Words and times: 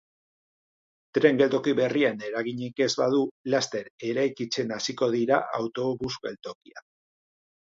Tren 1.17 1.41
geltoki 1.41 1.73
berrian 1.79 2.23
eraginik 2.29 2.81
ez 2.85 2.89
badu, 3.01 3.19
laster 3.55 3.93
eraikitzen 4.09 4.75
hasiko 4.79 5.11
dira 5.19 5.41
autobus 5.61 6.13
geltokia. 6.27 6.85